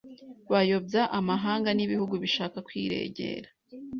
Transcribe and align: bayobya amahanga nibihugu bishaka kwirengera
bayobya 0.51 1.03
amahanga 1.19 1.69
nibihugu 1.73 2.13
bishaka 2.23 2.57
kwirengera 2.67 3.49